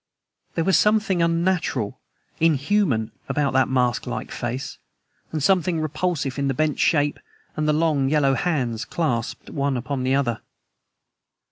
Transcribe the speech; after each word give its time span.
There 0.55 0.63
was 0.63 0.79
something 0.79 1.21
unnatural, 1.21 1.99
inhuman, 2.39 3.11
about 3.29 3.53
that 3.53 3.67
masklike 3.67 4.31
face, 4.31 4.79
and 5.31 5.43
something 5.43 5.79
repulsive 5.79 6.39
in 6.39 6.47
the 6.47 6.55
bent 6.55 6.79
shape 6.79 7.19
and 7.55 7.67
the 7.67 7.73
long, 7.73 8.09
yellow 8.09 8.33
hands 8.33 8.83
clasped 8.83 9.51
one 9.51 9.77
upon 9.77 10.01
the 10.01 10.15
other. 10.15 10.41